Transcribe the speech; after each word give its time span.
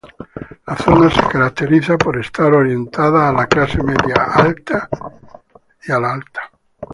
La 0.65 0.75
zona 0.77 1.11
se 1.11 1.21
caracteriza 1.27 1.95
por 1.95 2.17
estar 2.17 2.51
orientada 2.55 3.29
a 3.29 3.31
la 3.33 3.45
clase 3.45 3.83
media-alta 3.83 4.89
y 5.87 5.91
alta. 5.91 6.49